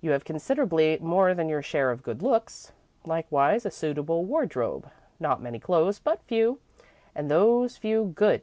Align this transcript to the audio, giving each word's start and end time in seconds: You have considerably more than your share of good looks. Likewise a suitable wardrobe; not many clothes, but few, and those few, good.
You 0.00 0.12
have 0.12 0.24
considerably 0.24 0.98
more 1.00 1.34
than 1.34 1.48
your 1.48 1.62
share 1.62 1.90
of 1.90 2.04
good 2.04 2.22
looks. 2.22 2.70
Likewise 3.04 3.66
a 3.66 3.72
suitable 3.72 4.24
wardrobe; 4.24 4.88
not 5.18 5.42
many 5.42 5.58
clothes, 5.58 5.98
but 5.98 6.22
few, 6.22 6.60
and 7.12 7.28
those 7.28 7.76
few, 7.76 8.12
good. 8.14 8.42